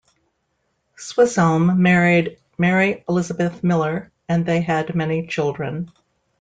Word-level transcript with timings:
Swisshelm 0.97 1.77
married 1.77 2.39
Mary 2.57 3.03
Elizabeth 3.07 3.63
Miller, 3.63 4.11
and 4.27 4.43
they 4.43 4.59
had 4.59 4.95
many 4.95 5.27
children. 5.27 5.91